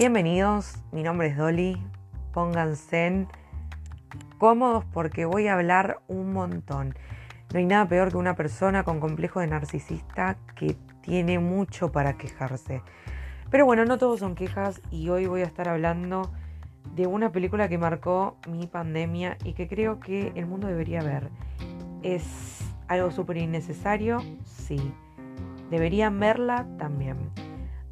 Bienvenidos, 0.00 0.76
mi 0.92 1.02
nombre 1.02 1.26
es 1.26 1.36
Dolly. 1.36 1.76
Pónganse 2.32 3.26
cómodos 4.38 4.82
porque 4.94 5.26
voy 5.26 5.46
a 5.46 5.52
hablar 5.52 6.00
un 6.08 6.32
montón. 6.32 6.94
No 7.52 7.58
hay 7.58 7.66
nada 7.66 7.86
peor 7.86 8.08
que 8.08 8.16
una 8.16 8.34
persona 8.34 8.82
con 8.82 8.98
complejo 8.98 9.40
de 9.40 9.48
narcisista 9.48 10.38
que 10.56 10.74
tiene 11.02 11.38
mucho 11.38 11.92
para 11.92 12.16
quejarse. 12.16 12.80
Pero 13.50 13.66
bueno, 13.66 13.84
no 13.84 13.98
todos 13.98 14.20
son 14.20 14.36
quejas 14.36 14.80
y 14.90 15.10
hoy 15.10 15.26
voy 15.26 15.42
a 15.42 15.44
estar 15.44 15.68
hablando 15.68 16.32
de 16.96 17.06
una 17.06 17.30
película 17.30 17.68
que 17.68 17.76
marcó 17.76 18.38
mi 18.48 18.66
pandemia 18.66 19.36
y 19.44 19.52
que 19.52 19.68
creo 19.68 20.00
que 20.00 20.32
el 20.34 20.46
mundo 20.46 20.66
debería 20.66 21.02
ver. 21.02 21.28
¿Es 22.02 22.60
algo 22.88 23.10
súper 23.10 23.36
innecesario? 23.36 24.22
Sí. 24.46 24.94
¿Deberían 25.70 26.18
verla? 26.18 26.66
También. 26.78 27.49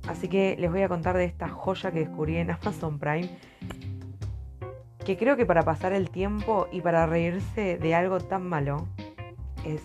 Así 0.09 0.29
que 0.29 0.57
les 0.59 0.71
voy 0.71 0.83
a 0.83 0.89
contar 0.89 1.17
de 1.17 1.25
esta 1.25 1.49
joya 1.49 1.93
que 1.93 2.01
descubrí 2.01 2.39
en 2.39 2.51
Amazon 2.51 2.99
Prime. 2.99 3.29
Que 5.05 5.17
creo 5.17 5.37
que 5.37 5.47
para 5.47 5.63
pasar 5.63 5.93
el 5.93 6.11
tiempo 6.11 6.67
y 6.73 6.81
para 6.81 7.07
reírse 7.07 7.79
de 7.79 7.95
algo 7.95 8.19
tan 8.19 8.47
malo 8.47 8.89
es 9.65 9.83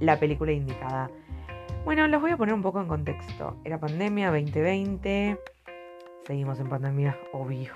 la 0.00 0.18
película 0.18 0.52
indicada. 0.52 1.10
Bueno, 1.84 2.06
los 2.08 2.20
voy 2.20 2.32
a 2.32 2.36
poner 2.36 2.54
un 2.54 2.62
poco 2.62 2.80
en 2.80 2.88
contexto. 2.88 3.56
Era 3.64 3.78
pandemia 3.78 4.30
2020. 4.30 5.38
Seguimos 6.26 6.58
en 6.60 6.68
pandemia, 6.68 7.16
obvio. 7.32 7.72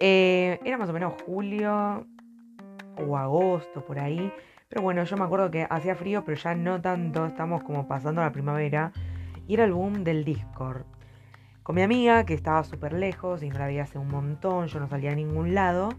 Eh, 0.00 0.58
era 0.64 0.78
más 0.78 0.88
o 0.88 0.92
menos 0.92 1.14
julio 1.24 2.06
o 2.96 3.16
agosto, 3.16 3.84
por 3.84 3.98
ahí. 3.98 4.32
Pero 4.68 4.82
bueno, 4.82 5.02
yo 5.04 5.16
me 5.16 5.24
acuerdo 5.24 5.50
que 5.50 5.66
hacía 5.68 5.94
frío, 5.94 6.24
pero 6.24 6.36
ya 6.36 6.54
no 6.54 6.80
tanto. 6.80 7.26
Estamos 7.26 7.62
como 7.62 7.86
pasando 7.86 8.20
la 8.20 8.32
primavera. 8.32 8.92
Y 9.48 9.54
era 9.54 9.64
el 9.64 9.72
boom 9.72 10.04
del 10.04 10.24
Discord. 10.24 10.84
Con 11.64 11.74
mi 11.74 11.82
amiga, 11.82 12.24
que 12.24 12.34
estaba 12.34 12.62
súper 12.62 12.92
lejos 12.92 13.42
y 13.42 13.48
no 13.48 13.58
la 13.58 13.66
veía 13.66 13.82
hace 13.82 13.98
un 13.98 14.08
montón, 14.08 14.68
yo 14.68 14.78
no 14.78 14.88
salía 14.88 15.10
a 15.10 15.14
ningún 15.16 15.54
lado, 15.54 15.90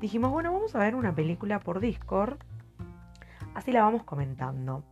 dijimos, 0.00 0.30
bueno, 0.30 0.52
vamos 0.52 0.74
a 0.74 0.78
ver 0.78 0.94
una 0.94 1.14
película 1.14 1.58
por 1.58 1.80
Discord. 1.80 2.38
Así 3.54 3.72
la 3.72 3.82
vamos 3.82 4.04
comentando. 4.04 4.84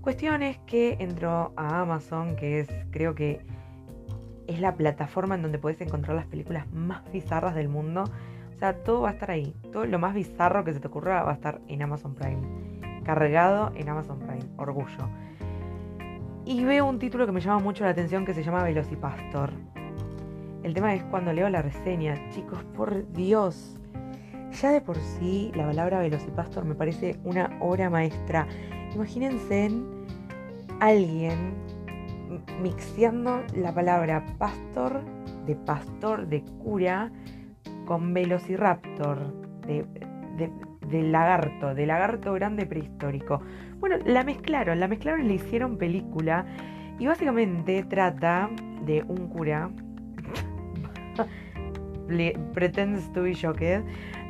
Cuestión 0.00 0.42
es 0.42 0.58
que 0.66 0.96
entró 1.00 1.52
a 1.56 1.80
Amazon, 1.80 2.36
que 2.36 2.60
es, 2.60 2.68
creo 2.90 3.14
que 3.14 3.44
es 4.46 4.60
la 4.60 4.74
plataforma 4.74 5.34
en 5.34 5.42
donde 5.42 5.58
puedes 5.58 5.80
encontrar 5.80 6.16
las 6.16 6.26
películas 6.26 6.70
más 6.72 7.02
bizarras 7.12 7.54
del 7.54 7.68
mundo. 7.68 8.04
O 8.54 8.58
sea, 8.58 8.82
todo 8.82 9.02
va 9.02 9.10
a 9.10 9.12
estar 9.12 9.30
ahí. 9.30 9.54
Todo 9.72 9.86
lo 9.86 9.98
más 9.98 10.14
bizarro 10.14 10.64
que 10.64 10.72
se 10.72 10.80
te 10.80 10.88
ocurra 10.88 11.22
va 11.22 11.30
a 11.30 11.34
estar 11.34 11.60
en 11.68 11.82
Amazon 11.82 12.14
Prime. 12.14 13.02
Cargado 13.04 13.72
en 13.74 13.88
Amazon 13.88 14.18
Prime. 14.18 14.44
Orgullo. 14.56 15.08
Y 16.44 16.64
veo 16.64 16.86
un 16.86 16.98
título 16.98 17.24
que 17.24 17.32
me 17.32 17.40
llama 17.40 17.60
mucho 17.60 17.84
la 17.84 17.90
atención 17.90 18.24
que 18.24 18.34
se 18.34 18.42
llama 18.42 18.64
Velocipastor. 18.64 19.52
El 20.62 20.74
tema 20.74 20.94
es 20.94 21.02
cuando 21.04 21.32
leo 21.32 21.48
la 21.48 21.62
reseña. 21.62 22.30
Chicos, 22.30 22.64
por 22.76 23.10
Dios. 23.12 23.76
Ya 24.60 24.70
de 24.70 24.80
por 24.80 24.96
sí 24.96 25.52
la 25.54 25.66
palabra 25.66 26.00
Velocipastor 26.00 26.64
me 26.64 26.74
parece 26.74 27.18
una 27.24 27.56
obra 27.60 27.88
maestra. 27.90 28.46
Imagínense 28.94 29.66
en 29.66 29.86
alguien 30.80 31.54
mixeando 32.60 33.42
la 33.54 33.72
palabra 33.72 34.24
pastor, 34.38 35.00
de 35.46 35.54
pastor, 35.54 36.26
de 36.26 36.42
cura, 36.62 37.10
con 37.86 38.12
velociraptor, 38.14 39.18
de, 39.66 39.84
de, 40.36 40.50
lagarto, 41.00 41.74
de 41.74 41.86
lagarto 41.86 42.34
grande 42.34 42.66
prehistórico. 42.66 43.40
Bueno, 43.78 43.96
la 44.04 44.24
mezclaron, 44.24 44.78
la 44.78 44.88
mezclaron 44.88 45.24
y 45.24 45.28
le 45.28 45.34
hicieron 45.34 45.78
película. 45.78 46.44
Y 46.98 47.06
básicamente 47.06 47.82
trata 47.84 48.50
de 48.84 49.02
un 49.08 49.28
cura. 49.28 49.70
pretends 52.52 53.10
to 53.12 53.22
be 53.22 53.32
shocked 53.32 53.82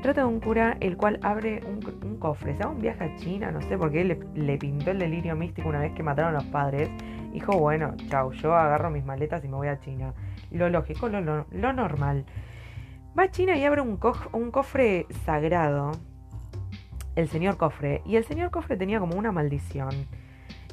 Trata 0.03 0.23
de 0.23 0.27
un 0.27 0.41
cura 0.41 0.77
el 0.81 0.97
cual 0.97 1.21
abre 1.23 1.61
un, 1.65 2.17
cofre. 2.19 2.57
Se 2.57 2.65
va 2.65 2.71
un 2.71 2.81
viaje 2.81 3.05
a 3.05 3.17
China, 3.17 3.53
no 3.53 3.61
sé 3.63 3.79
por 3.79 3.93
qué 3.93 4.05
le, 4.05 4.59
pintó 4.59 4.91
el 4.91 4.99
delirio 4.99 5.37
místico 5.37 5.69
una 5.69 5.79
vez 5.79 5.93
que 5.93 6.03
mataron 6.03 6.35
a 6.35 6.39
los 6.39 6.45
padres. 6.45 6.91
Dijo, 7.33 7.57
bueno, 7.59 7.95
chau, 8.09 8.33
yo 8.33 8.55
agarro 8.55 8.91
mis 8.91 9.05
maletas 9.05 9.45
y 9.45 9.49
me 9.49 9.55
voy 9.55 9.69
a 9.69 9.79
China. 9.79 10.13
Lo 10.51 10.69
lógico, 10.69 11.09
lo, 11.09 11.21
lo, 11.21 11.73
normal. 11.73 12.25
Va 13.17 13.25
a 13.25 13.31
China 13.31 13.57
y 13.57 13.65
abre 13.65 13.81
un, 13.81 13.99
un 14.33 14.51
cofre 14.51 15.07
sagrado. 15.25 15.93
El 17.17 17.29
señor 17.29 17.57
cofre. 17.57 18.03
Y 18.05 18.17
el 18.17 18.25
señor 18.25 18.51
cofre 18.51 18.77
tenía 18.77 19.01
como 19.01 19.17
una 19.17 19.33
maldición. 19.33 19.91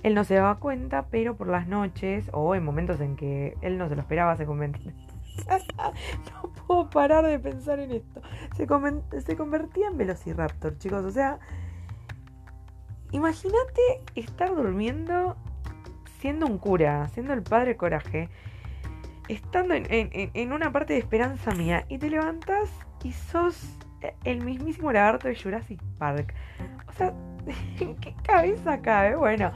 Él 0.04 0.16
no 0.16 0.24
se 0.24 0.36
daba 0.36 0.56
cuenta, 0.60 1.08
pero 1.10 1.36
por 1.36 1.48
las 1.48 1.68
noches 1.68 2.30
o 2.32 2.56
en 2.56 2.64
momentos 2.64 3.02
en 3.02 3.16
que 3.16 3.58
él 3.62 3.78
no 3.78 3.90
se 3.90 3.96
lo 3.96 4.02
esperaba, 4.02 4.36
se 4.38 4.46
convertía 4.46 4.94
no 6.42 6.50
puedo 6.68 6.90
parar 6.90 7.26
de 7.26 7.40
pensar 7.40 7.80
en 7.80 7.92
esto. 7.92 8.22
Se, 8.56 8.68
se 9.22 9.36
convertía 9.38 9.88
en 9.88 9.98
Velociraptor, 9.98 10.78
chicos. 10.78 11.06
O 11.06 11.12
sea, 11.12 11.40
imagínate 13.12 13.82
estar 14.16 14.54
durmiendo 14.54 15.38
siendo 16.20 16.46
un 16.46 16.58
cura, 16.58 17.08
siendo 17.10 17.34
el 17.34 17.44
padre 17.44 17.78
coraje, 17.78 18.30
estando 19.28 19.74
en, 19.76 20.54
una 20.54 20.72
parte 20.72 20.94
de 20.94 21.00
esperanza 21.00 21.52
mía 21.52 21.86
y 21.88 21.98
te 21.98 22.10
levantas 22.10 22.70
y 23.04 23.14
sos 23.14 23.78
el 24.24 24.44
mismísimo 24.44 24.92
lagarto 24.92 25.28
de 25.28 25.36
Jurassic 25.36 25.82
Park. 25.98 26.34
O 26.88 26.92
sea, 26.94 27.14
¿en 27.80 27.96
qué 27.98 28.14
cabeza 28.24 28.82
cabe? 28.82 29.16
Bueno, 29.16 29.52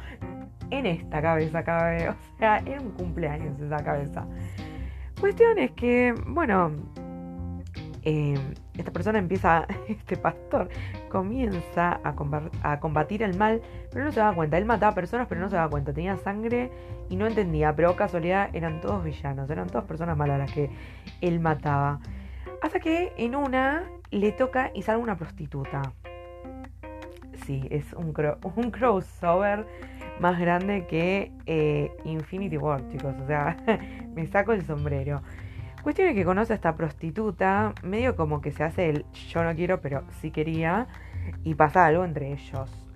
en 0.70 0.86
esta 0.86 1.22
cabeza 1.22 1.64
cabe. 1.64 2.09
O 2.09 2.16
sea, 2.38 2.58
era 2.66 2.81
un 2.81 2.92
cumpleaños 2.92 3.59
esa 3.59 3.84
cabeza. 3.84 4.26
Cuestión 5.20 5.58
es 5.58 5.72
que, 5.72 6.14
bueno, 6.28 6.72
eh, 8.04 8.38
esta 8.78 8.92
persona 8.92 9.20
empieza, 9.20 9.66
este 9.88 10.18
pastor 10.18 10.70
comienza 11.10 12.00
a, 12.04 12.80
combatir 12.80 13.24
el 13.24 13.38
mal, 13.38 13.62
pero 13.92 14.06
no 14.06 14.12
se 14.12 14.20
daba 14.20 14.36
cuenta. 14.36 14.58
Él 14.58 14.66
mataba 14.66 14.94
personas, 14.94 15.28
pero 15.28 15.42
no 15.42 15.50
se 15.50 15.56
daba 15.56 15.70
cuenta. 15.70 15.94
Tenía 15.94 16.18
sangre 16.18 16.72
y 17.10 17.16
no 17.16 17.28
entendía, 17.28 17.75
pero 17.75 17.96
casualidad 17.96 18.50
eran 18.54 18.81
todos 18.81 19.04
villanos, 19.04 19.50
eran 19.50 19.68
todas 19.68 19.86
personas 19.86 20.18
malas 20.18 20.40
las 20.40 20.52
que 20.52 20.70
él 21.22 21.40
mataba. 21.40 22.00
Hasta 22.62 22.80
que 22.80 23.14
en 23.18 23.36
una 23.36 23.84
le 24.19 24.31
toca 24.31 24.72
y 24.74 24.81
sale 24.81 25.00
una 25.00 25.18
prostituta. 25.18 25.81
Sí, 27.46 27.68
es 27.69 27.94
un, 27.94 28.13
un 28.56 28.72
crossover 28.72 29.66
más 30.19 30.40
grande 30.40 30.85
que 30.88 31.31
eh, 31.46 31.91
Infinity 32.06 32.57
War, 32.57 32.88
chicos. 32.90 33.16
O 33.22 33.28
sea, 33.28 33.57
me 34.16 34.25
saco 34.28 34.53
el 34.53 34.63
sombrero. 34.66 35.22
Cuestión 35.84 36.07
es 36.07 36.16
que 36.16 36.24
conoce 36.24 36.53
a 36.53 36.56
esta 36.56 36.75
prostituta, 36.75 37.74
medio 37.84 38.16
como 38.16 38.40
que 38.40 38.51
se 38.51 38.63
hace 38.63 38.90
el 38.90 39.06
yo 39.12 39.44
no 39.44 39.53
quiero, 39.53 39.81
pero 39.81 40.03
sí 40.22 40.31
quería, 40.31 40.88
y 41.44 41.56
pasa 41.56 41.85
algo 41.85 42.06
entre 42.06 42.31
ellos, 42.31 42.88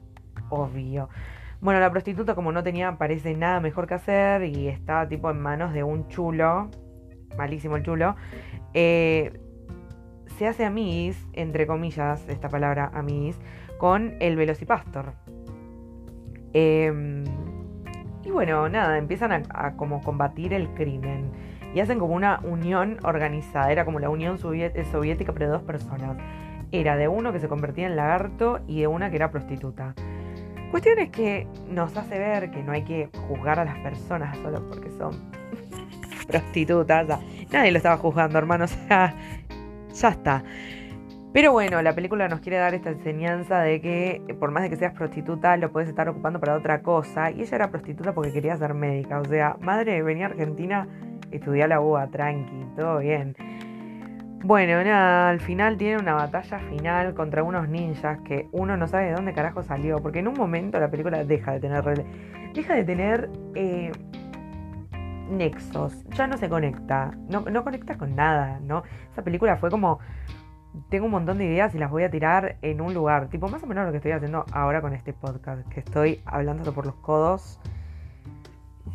obvio. 0.50 1.10
Bueno, 1.60 1.82
la 1.82 1.92
prostituta 1.92 2.34
como 2.34 2.54
no 2.54 2.64
tenía, 2.64 2.98
parece 2.98 3.36
nada 3.36 3.60
mejor 3.60 3.88
que 3.88 3.96
hacer, 3.96 4.46
y 4.46 4.70
está 4.70 5.06
tipo 5.10 5.30
en 5.30 5.42
manos 5.42 5.74
de 5.74 5.84
un 5.84 6.08
chulo, 6.08 6.70
malísimo 7.38 7.76
el 7.76 7.84
chulo, 7.84 8.16
eh, 8.74 9.34
se 10.38 10.48
hace 10.48 10.66
amis, 10.66 11.18
entre 11.34 11.66
comillas, 11.66 12.28
esta 12.30 12.50
palabra 12.50 12.92
amis, 12.94 13.40
con 13.78 14.16
el 14.20 14.36
Velocipastor. 14.36 15.14
Em, 16.54 17.24
y 18.24 18.30
bueno, 18.30 18.70
nada, 18.70 18.98
empiezan 18.98 19.46
a, 19.50 19.74
como 19.76 20.02
combatir 20.02 20.54
el 20.54 20.70
crimen. 20.70 21.32
Y 21.74 21.80
hacen 21.80 22.00
como 22.00 22.14
una 22.14 22.40
unión 22.44 22.98
organizada. 23.04 23.72
Era 23.72 23.84
como 23.84 24.00
la 24.00 24.10
unión 24.10 24.38
soviética, 24.38 25.34
pero 25.34 25.48
de 25.48 25.52
dos 25.52 25.64
personas. 25.64 26.18
Era 26.72 26.98
de 26.98 27.08
uno 27.08 27.32
que 27.32 27.40
se 27.40 27.48
convertía 27.48 27.88
en 27.88 27.96
lagarto 27.96 28.60
y 28.68 28.82
de 28.82 28.88
una 28.88 29.10
que 29.10 29.18
era 29.18 29.32
prostituta. 29.32 29.96
Cuestión 30.72 31.00
es 31.00 31.10
que 31.10 31.48
nos 31.70 31.96
hace 31.96 32.20
ver 32.20 32.52
que 32.52 32.62
no 32.62 32.74
hay 32.74 32.84
que 32.84 33.10
juzgar 33.28 33.60
a 33.60 33.66
las 33.66 33.78
personas 33.80 34.38
solo 34.40 34.68
porque 34.68 34.90
son 34.92 35.14
prostitutas. 36.28 37.08
nadie 37.52 37.72
lo 37.72 37.78
estaba 37.78 37.98
juzgando, 37.98 38.38
hermano. 38.38 38.66
O 38.66 38.68
sea, 38.68 39.16
ya 40.02 40.10
está. 40.10 40.44
Pero 41.34 41.52
bueno, 41.52 41.82
la 41.82 41.94
película 41.94 42.28
nos 42.28 42.40
quiere 42.40 42.58
dar 42.58 42.74
esta 42.74 42.90
enseñanza 42.90 43.60
de 43.60 43.82
que 43.82 44.36
por 44.40 44.50
más 44.50 44.64
de 44.64 44.70
que 44.70 44.76
seas 44.76 44.94
prostituta, 44.94 45.56
lo 45.58 45.72
puedes 45.72 45.90
estar 45.90 46.08
ocupando 46.10 46.40
para 46.40 46.56
otra 46.56 46.82
cosa. 46.82 47.30
Y 47.32 47.42
ella 47.42 47.56
era 47.58 47.70
prostituta 47.70 48.14
porque 48.14 48.32
quería 48.32 48.58
ser 48.58 48.74
médica. 48.74 49.20
O 49.20 49.26
sea, 49.26 49.58
madre, 49.62 50.02
venía 50.02 50.26
a 50.26 50.30
Argentina, 50.30 50.88
estudiar 51.32 51.70
la 51.70 51.82
UA, 51.82 52.08
tranqui, 52.08 52.66
todo 52.76 53.00
bien. 53.00 53.36
Bueno, 54.44 54.84
nada, 54.84 55.30
al 55.30 55.40
final 55.40 55.78
tiene 55.78 55.98
una 55.98 56.14
batalla 56.14 56.60
final 56.60 57.14
contra 57.14 57.44
unos 57.44 57.68
ninjas 57.68 58.20
que 58.22 58.48
uno 58.52 58.78
no 58.78 58.88
sabe 58.88 59.08
de 59.08 59.14
dónde 59.14 59.34
carajo 59.34 59.62
salió. 59.62 59.98
Porque 60.02 60.20
en 60.20 60.30
un 60.30 60.36
momento 60.36 60.80
la 60.80 60.90
película 60.90 61.24
deja 61.24 61.52
de 61.54 61.60
tener. 61.60 62.06
Deja 62.54 62.74
de 62.74 62.84
tener. 62.84 63.30
Eh, 63.56 63.92
nexos. 65.30 66.04
Ya 66.10 66.28
no 66.28 66.38
se 66.38 66.50
conecta. 66.50 67.12
No, 67.30 67.42
no 67.42 67.64
conecta 67.64 67.98
con 67.98 68.16
nada, 68.16 68.60
¿no? 68.62 68.84
Esa 69.12 69.24
película 69.24 69.58
fue 69.58 69.70
como 69.70 70.00
tengo 70.90 71.06
un 71.06 71.12
montón 71.12 71.38
de 71.38 71.46
ideas 71.46 71.74
y 71.76 71.78
las 71.78 71.90
voy 71.90 72.04
a 72.04 72.12
tirar 72.12 72.58
en 72.62 72.82
un 72.82 72.94
lugar. 72.94 73.30
Tipo, 73.30 73.48
más 73.48 73.64
o 73.64 73.68
menos 73.68 73.86
lo 73.86 73.92
que 73.92 73.98
estoy 73.98 74.12
haciendo 74.12 74.46
ahora 74.52 74.82
con 74.82 74.94
este 74.94 75.14
podcast. 75.14 75.68
Que 75.70 75.80
estoy 75.80 76.22
hablando 76.26 76.74
por 76.74 76.86
los 76.86 76.96
codos. 76.96 77.60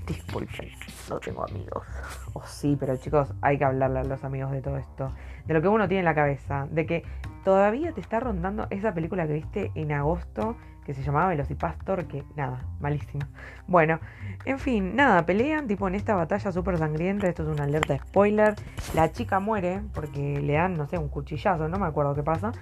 Disculpen, 0.07 0.69
no 1.09 1.19
tengo 1.21 1.45
amigos. 1.45 1.87
O 2.33 2.41
oh, 2.41 2.47
sí, 2.47 2.77
pero 2.79 2.97
chicos, 2.97 3.33
hay 3.41 3.59
que 3.59 3.65
hablarle 3.65 4.01
a 4.01 4.05
los 4.05 4.25
amigos 4.25 4.51
de 4.53 4.63
todo 4.63 4.77
esto. 4.77 5.13
De 5.47 5.55
lo 5.55 5.63
que 5.63 5.69
uno 5.69 5.87
tiene 5.87 6.01
en 6.01 6.05
la 6.07 6.15
cabeza. 6.15 6.67
De 6.71 6.87
que 6.87 7.05
todavía 7.45 7.93
te 7.93 8.01
está 8.01 8.21
rondando 8.21 8.67
esa 8.71 8.95
película 8.95 9.27
que 9.27 9.35
viste 9.35 9.73
en 9.75 9.93
agosto 9.93 10.57
que 10.85 10.95
se 10.95 11.03
llamaba 11.03 11.29
Velocipastor, 11.29 12.07
que 12.07 12.25
nada, 12.37 12.65
malísima. 12.81 13.29
Bueno, 13.69 14.01
en 14.45 14.59
fin, 14.59 14.97
nada, 14.97 15.25
pelean 15.25 15.69
tipo 15.69 15.87
en 15.87 15.95
esta 15.95 16.15
batalla 16.15 16.51
súper 16.51 16.79
sangrienta, 16.79 17.29
esto 17.29 17.45
es 17.45 17.49
una 17.49 17.65
alerta 17.65 17.93
de 17.93 18.01
spoiler, 18.01 18.55
la 18.95 19.13
chica 19.13 19.39
muere 19.39 19.81
porque 19.95 20.41
le 20.41 20.55
dan, 20.55 20.75
no 20.75 20.87
sé, 20.89 20.99
un 20.99 21.09
cuchillazo, 21.09 21.69
no 21.69 21.79
me 21.79 21.87
acuerdo 21.87 22.15
qué 22.15 22.23
pasa, 22.23 22.53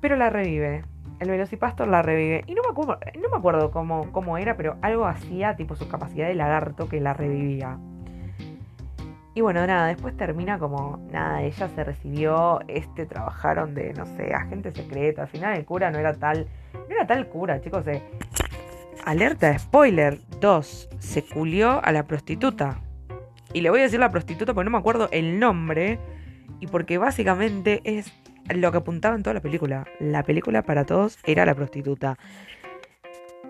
pero 0.00 0.16
la 0.16 0.30
revive. 0.30 0.84
El 1.20 1.30
Velocipastor 1.30 1.86
la 1.86 2.02
revive. 2.02 2.42
Y 2.46 2.54
no 2.54 2.62
me 2.62 2.70
acuerdo, 2.70 2.98
no 3.22 3.28
me 3.30 3.36
acuerdo 3.36 3.70
cómo, 3.70 4.10
cómo 4.10 4.36
era, 4.36 4.56
pero 4.56 4.76
algo 4.82 5.06
hacía, 5.06 5.54
tipo 5.54 5.76
su 5.76 5.88
capacidad 5.88 6.26
de 6.26 6.34
lagarto, 6.34 6.88
que 6.88 7.00
la 7.00 7.14
revivía. 7.14 7.78
Y 9.36 9.40
bueno, 9.40 9.66
nada, 9.66 9.88
después 9.88 10.16
termina 10.16 10.60
como, 10.60 11.04
nada, 11.10 11.42
ella 11.42 11.68
se 11.68 11.82
recibió, 11.82 12.60
este 12.68 13.04
trabajaron 13.04 13.74
de, 13.74 13.92
no 13.92 14.06
sé, 14.06 14.32
agente 14.32 14.70
secreto. 14.70 15.22
Al 15.22 15.28
final 15.28 15.56
el 15.56 15.64
cura 15.64 15.90
no 15.90 15.98
era 15.98 16.14
tal, 16.14 16.46
no 16.72 16.94
era 16.94 17.04
tal 17.04 17.28
cura, 17.28 17.60
chicos. 17.60 17.84
Eh. 17.88 18.00
Alerta, 19.04 19.58
spoiler 19.58 20.20
2, 20.40 20.88
se 21.00 21.24
culió 21.24 21.84
a 21.84 21.90
la 21.90 22.04
prostituta. 22.04 22.78
Y 23.52 23.60
le 23.60 23.70
voy 23.70 23.80
a 23.80 23.82
decir 23.82 23.98
la 23.98 24.12
prostituta 24.12 24.54
porque 24.54 24.66
no 24.66 24.70
me 24.70 24.78
acuerdo 24.78 25.08
el 25.10 25.40
nombre. 25.40 25.98
Y 26.60 26.68
porque 26.68 26.98
básicamente 26.98 27.80
es 27.84 28.12
lo 28.54 28.70
que 28.70 28.78
apuntaba 28.78 29.16
en 29.16 29.24
toda 29.24 29.34
la 29.34 29.40
película. 29.40 29.84
La 29.98 30.22
película 30.22 30.62
para 30.62 30.84
todos 30.84 31.18
era 31.24 31.44
la 31.44 31.56
prostituta. 31.56 32.18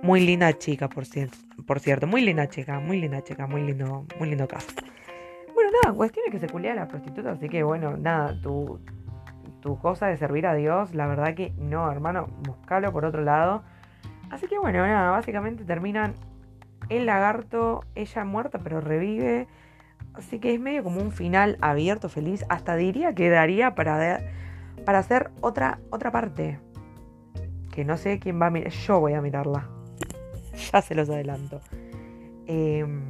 Muy 0.02 0.24
linda 0.24 0.50
chica, 0.56 0.88
por 0.88 1.04
cierto. 1.04 1.36
Por 1.66 1.78
cierto, 1.78 2.06
muy 2.06 2.22
linda 2.22 2.48
chica, 2.48 2.80
muy 2.80 3.00
linda 3.00 3.22
chica, 3.22 3.46
muy 3.46 3.62
lindo, 3.62 4.06
muy 4.18 4.30
lindo 4.30 4.48
caso. 4.48 4.72
Nada, 5.82 5.94
cuestión 5.94 6.24
es 6.26 6.32
que 6.32 6.38
se 6.38 6.48
culea 6.48 6.72
a 6.72 6.76
la 6.76 6.88
prostituta, 6.88 7.32
así 7.32 7.48
que 7.48 7.62
bueno, 7.62 7.96
nada, 7.96 8.40
tu, 8.40 8.80
tu 9.60 9.78
cosa 9.78 10.06
de 10.06 10.16
servir 10.16 10.46
a 10.46 10.54
Dios, 10.54 10.94
la 10.94 11.06
verdad 11.06 11.34
que 11.34 11.52
no, 11.58 11.90
hermano, 11.90 12.28
buscalo 12.46 12.92
por 12.92 13.04
otro 13.04 13.22
lado. 13.22 13.62
Así 14.30 14.46
que 14.46 14.58
bueno, 14.58 14.86
nada, 14.86 15.10
básicamente 15.10 15.64
terminan 15.64 16.14
el 16.88 17.06
lagarto, 17.06 17.84
ella 17.94 18.24
muerta 18.24 18.58
pero 18.58 18.80
revive. 18.80 19.48
Así 20.14 20.38
que 20.38 20.54
es 20.54 20.60
medio 20.60 20.84
como 20.84 21.00
un 21.00 21.10
final 21.10 21.58
abierto, 21.60 22.08
feliz. 22.08 22.44
Hasta 22.48 22.76
diría 22.76 23.14
que 23.14 23.30
daría 23.30 23.74
para, 23.74 24.20
para 24.84 24.98
hacer 24.98 25.30
otra, 25.40 25.80
otra 25.90 26.12
parte. 26.12 26.60
Que 27.72 27.84
no 27.84 27.96
sé 27.96 28.20
quién 28.20 28.40
va 28.40 28.46
a 28.46 28.50
mirar. 28.50 28.70
Yo 28.70 29.00
voy 29.00 29.14
a 29.14 29.20
mirarla. 29.20 29.68
ya 30.72 30.82
se 30.82 30.94
los 30.94 31.10
adelanto. 31.10 31.60
Em, 32.46 33.02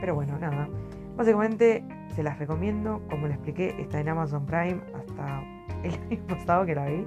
pero 0.00 0.14
bueno, 0.14 0.38
nada. 0.38 0.68
Básicamente 1.16 1.82
se 2.14 2.22
las 2.22 2.38
recomiendo, 2.38 3.02
como 3.08 3.26
les 3.26 3.36
expliqué, 3.36 3.74
está 3.78 4.00
en 4.00 4.08
Amazon 4.10 4.44
Prime 4.44 4.80
hasta 4.94 5.42
el 5.82 5.94
año 6.10 6.26
pasado 6.28 6.66
que 6.66 6.74
la 6.74 6.86
vi. 6.86 7.06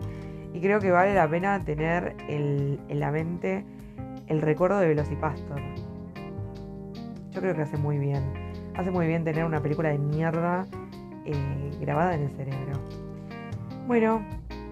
Y 0.53 0.61
creo 0.61 0.79
que 0.79 0.89
vale 0.89 1.13
la 1.13 1.29
pena 1.29 1.63
tener 1.63 2.15
en 2.27 2.99
la 2.99 3.11
mente 3.11 3.63
el 4.27 4.41
recuerdo 4.41 4.79
de 4.79 4.87
Velocipastor. 4.87 5.61
Yo 7.31 7.41
creo 7.41 7.55
que 7.55 7.61
hace 7.61 7.77
muy 7.77 7.99
bien. 7.99 8.23
Hace 8.75 8.89
muy 8.89 9.05
bien 9.05 9.23
tener 9.23 9.45
una 9.45 9.61
película 9.61 9.89
de 9.89 9.99
mierda 9.99 10.65
eh, 11.25 11.71
grabada 11.79 12.15
en 12.15 12.23
el 12.23 12.31
cerebro. 12.31 12.79
Bueno, 13.85 14.25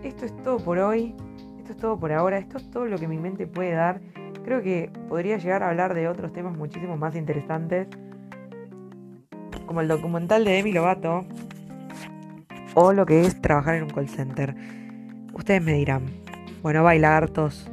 esto 0.03 0.25
es 0.25 0.35
todo 0.41 0.57
por 0.57 0.79
hoy. 0.79 1.15
Esto 1.59 1.73
es 1.73 1.77
todo 1.77 1.99
por 1.99 2.11
ahora. 2.11 2.39
Esto 2.39 2.57
es 2.57 2.71
todo 2.71 2.85
lo 2.85 2.97
que 2.97 3.07
mi 3.07 3.19
mente 3.19 3.45
puede 3.45 3.73
dar. 3.73 4.01
Creo 4.43 4.63
que 4.63 4.89
podría 5.09 5.37
llegar 5.37 5.61
a 5.61 5.69
hablar 5.69 5.93
de 5.93 6.07
otros 6.07 6.33
temas 6.33 6.57
muchísimo 6.57 6.97
más 6.97 7.15
interesantes 7.15 7.87
como 9.67 9.81
el 9.81 9.87
documental 9.87 10.43
de 10.45 10.51
Demi 10.53 10.71
Lovato 10.71 11.25
o 12.73 12.93
lo 12.93 13.05
que 13.05 13.21
es 13.21 13.41
trabajar 13.41 13.75
en 13.75 13.83
un 13.83 13.89
call 13.89 14.09
center. 14.09 14.55
Ustedes 15.33 15.61
me 15.61 15.73
dirán. 15.73 16.05
Bueno, 16.63 16.83
bye, 16.83 16.99
lagartos. 16.99 17.69